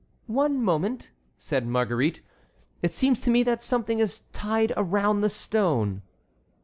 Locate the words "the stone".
5.21-6.01